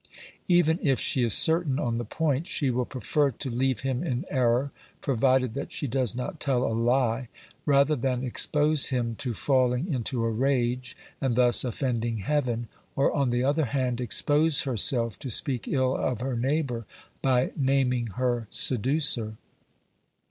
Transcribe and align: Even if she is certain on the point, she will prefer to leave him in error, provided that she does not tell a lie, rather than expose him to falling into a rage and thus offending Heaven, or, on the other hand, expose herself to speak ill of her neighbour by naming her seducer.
Even 0.47 0.79
if 0.81 0.99
she 0.99 1.21
is 1.23 1.31
certain 1.35 1.77
on 1.77 1.97
the 1.97 2.03
point, 2.03 2.47
she 2.47 2.71
will 2.71 2.85
prefer 2.87 3.29
to 3.29 3.51
leave 3.51 3.81
him 3.81 4.03
in 4.03 4.25
error, 4.31 4.71
provided 4.99 5.53
that 5.53 5.71
she 5.71 5.85
does 5.85 6.15
not 6.15 6.39
tell 6.39 6.63
a 6.63 6.73
lie, 6.73 7.27
rather 7.67 7.95
than 7.95 8.23
expose 8.23 8.87
him 8.87 9.13
to 9.17 9.35
falling 9.35 9.93
into 9.93 10.23
a 10.25 10.29
rage 10.31 10.97
and 11.21 11.35
thus 11.35 11.63
offending 11.63 12.17
Heaven, 12.17 12.67
or, 12.95 13.13
on 13.13 13.29
the 13.29 13.43
other 13.43 13.65
hand, 13.65 14.01
expose 14.01 14.61
herself 14.61 15.19
to 15.19 15.29
speak 15.29 15.67
ill 15.67 15.95
of 15.95 16.21
her 16.21 16.35
neighbour 16.35 16.87
by 17.21 17.51
naming 17.55 18.07
her 18.07 18.47
seducer. 18.49 19.35